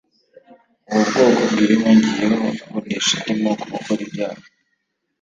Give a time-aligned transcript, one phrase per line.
[0.93, 4.43] ubu bwoko bwihugiyeho bunisha andi moko gukora ibyaha.